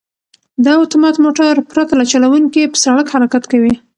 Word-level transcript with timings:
دا 0.65 0.73
اتومات 0.83 1.15
موټر 1.25 1.53
پرته 1.71 1.93
له 1.99 2.05
چلوونکي 2.11 2.61
په 2.71 2.77
سړک 2.83 3.05
حرکت 3.13 3.43
کوي. 3.51 3.73